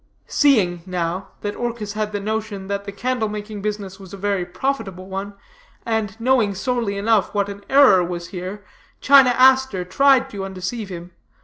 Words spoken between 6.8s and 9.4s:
enough what an error was here, China